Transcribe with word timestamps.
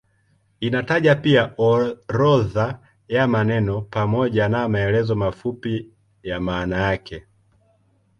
Inataja 0.59 1.15
pia 1.15 1.53
orodha 1.57 2.79
ya 3.07 3.27
maneno 3.27 3.81
pamoja 3.81 4.49
na 4.49 4.69
maelezo 4.69 5.15
mafupi 5.15 5.91
ya 6.23 6.39
maana 6.39 6.77
yake. 6.81 7.25